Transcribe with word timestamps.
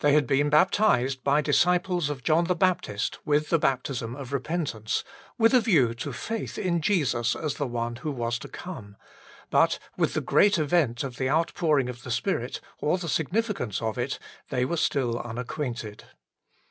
They 0.00 0.12
had 0.12 0.26
been 0.26 0.50
baptized 0.50 1.24
by 1.24 1.40
disciples 1.40 2.10
of 2.10 2.22
John 2.22 2.44
the 2.44 2.54
Baptist 2.54 3.18
with 3.24 3.48
the 3.48 3.58
baptism 3.58 4.14
of 4.14 4.30
repentance 4.30 5.04
with 5.38 5.54
a 5.54 5.60
view 5.62 5.94
to 5.94 6.12
faith 6.12 6.58
in 6.58 6.82
Jesus 6.82 7.34
as 7.34 7.58
One 7.58 7.96
who 7.96 8.10
was 8.12 8.38
to 8.40 8.48
come; 8.48 8.96
but 9.48 9.78
with 9.96 10.12
the 10.12 10.20
great 10.20 10.58
event 10.58 11.02
of 11.02 11.16
the 11.16 11.30
outpouring 11.30 11.88
of 11.88 12.02
the 12.02 12.10
Spirit 12.10 12.60
or 12.82 12.98
the 12.98 13.08
significance 13.08 13.80
of 13.80 13.96
it 13.96 14.18
they 14.50 14.66
were 14.66 14.76
still 14.76 15.18
un 15.26 15.38
acquainted. 15.38 16.04